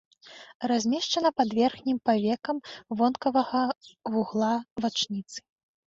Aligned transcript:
Размешчана 0.71 1.31
пад 1.41 1.49
верхнім 1.59 1.97
павекам 2.11 2.57
вонкавага 3.05 3.63
вугла 4.17 4.53
вачніцы. 4.85 5.39